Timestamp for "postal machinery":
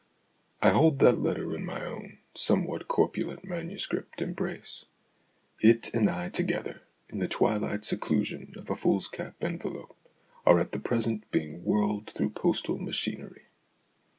12.31-13.43